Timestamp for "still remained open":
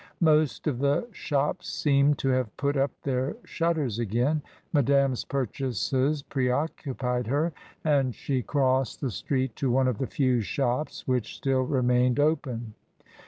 11.37-12.73